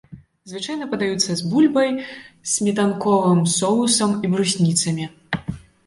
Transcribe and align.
Звычайна 0.51 0.87
падаюцца 0.93 1.31
з 1.41 1.51
бульбай, 1.51 1.91
сметанковым 2.55 3.45
соусам 3.57 4.19
і 4.23 4.37
брусніцамі. 4.37 5.05